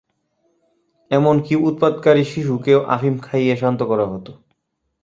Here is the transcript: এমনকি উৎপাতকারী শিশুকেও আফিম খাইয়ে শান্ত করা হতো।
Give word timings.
এমনকি 1.11 1.53
উৎপাতকারী 1.69 2.23
শিশুকেও 2.23 2.79
আফিম 2.95 3.15
খাইয়ে 3.19 3.55
শান্ত 3.55 3.79
করা 3.83 4.05
হতো। 4.05 4.31